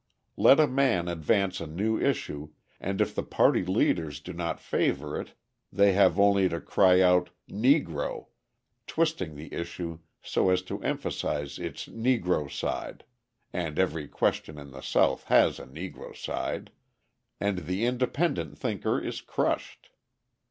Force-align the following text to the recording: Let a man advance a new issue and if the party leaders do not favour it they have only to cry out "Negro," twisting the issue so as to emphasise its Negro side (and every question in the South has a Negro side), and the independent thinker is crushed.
Let 0.35 0.59
a 0.59 0.65
man 0.65 1.07
advance 1.07 1.61
a 1.61 1.67
new 1.67 2.01
issue 2.01 2.49
and 2.79 2.99
if 3.01 3.13
the 3.13 3.21
party 3.21 3.63
leaders 3.63 4.19
do 4.19 4.33
not 4.33 4.59
favour 4.59 5.21
it 5.21 5.35
they 5.71 5.93
have 5.93 6.19
only 6.19 6.49
to 6.49 6.59
cry 6.59 7.01
out 7.03 7.29
"Negro," 7.47 8.29
twisting 8.87 9.35
the 9.35 9.53
issue 9.53 9.99
so 10.23 10.49
as 10.49 10.63
to 10.63 10.81
emphasise 10.81 11.59
its 11.59 11.85
Negro 11.87 12.49
side 12.49 13.03
(and 13.53 13.77
every 13.77 14.07
question 14.07 14.57
in 14.57 14.71
the 14.71 14.81
South 14.81 15.25
has 15.25 15.59
a 15.59 15.67
Negro 15.67 16.17
side), 16.17 16.71
and 17.39 17.59
the 17.67 17.85
independent 17.85 18.57
thinker 18.57 18.99
is 18.99 19.21
crushed. 19.21 19.91